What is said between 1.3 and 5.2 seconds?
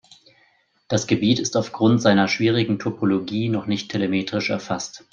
ist aufgrund seiner schwierigen Topologie noch nicht telemetrisch erfasst.